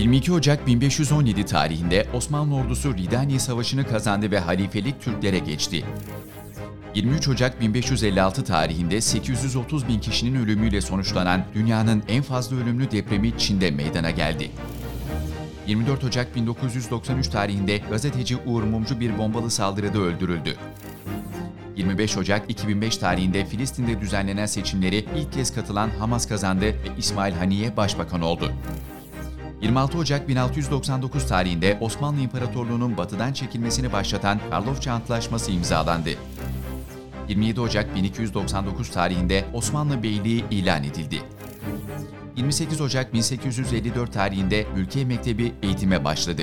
[0.00, 5.84] 22 Ocak 1517 tarihinde Osmanlı ordusu Ridani Savaşı'nı kazandı ve halifelik Türklere geçti.
[6.94, 13.70] 23 Ocak 1556 tarihinde 830 bin kişinin ölümüyle sonuçlanan dünyanın en fazla ölümlü depremi Çin'de
[13.70, 14.50] meydana geldi.
[15.66, 20.56] 24 Ocak 1993 tarihinde gazeteci Uğur Mumcu bir bombalı saldırıda öldürüldü.
[21.76, 27.76] 25 Ocak 2005 tarihinde Filistin'de düzenlenen seçimleri ilk kez katılan Hamas kazandı ve İsmail Haniye
[27.76, 28.52] başbakan oldu.
[29.62, 36.10] 26 Ocak 1699 tarihinde Osmanlı İmparatorluğu'nun batıdan çekilmesini başlatan Karlofça Antlaşması imzalandı.
[37.28, 41.22] 27 Ocak 1299 tarihinde Osmanlı Beyliği ilan edildi.
[42.36, 46.42] 28 Ocak 1854 tarihinde Ülke Mektebi eğitime başladı.